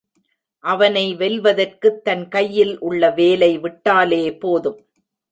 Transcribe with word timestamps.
அவனை 0.59 1.15
வெல்வதற்குத் 1.15 2.01
தன் 2.01 2.27
கையில் 2.27 2.79
உள்ள 2.79 3.09
வேலை 3.09 3.57
விட்டாலே 3.57 4.37
போதும். 4.37 4.85